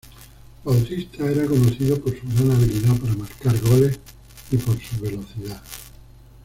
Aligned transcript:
Bautista 0.65 1.29
era 1.29 1.45
conocido 1.45 2.01
por 2.01 2.19
su 2.19 2.25
gran 2.27 2.49
habilidad 2.59 2.97
para 2.99 3.13
marcar 3.15 3.59
goles 3.61 3.99
y 4.49 4.57
por 4.57 4.75
su 4.81 4.97
velocidad. 4.99 5.61